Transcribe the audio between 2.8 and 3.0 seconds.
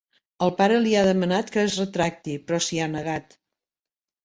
ha